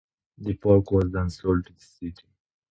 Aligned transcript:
The 0.39 0.55
park 0.55 0.89
was 0.89 1.11
then 1.11 1.29
sold 1.29 1.67
to 1.67 1.73
the 1.73 1.79
city. 1.79 2.23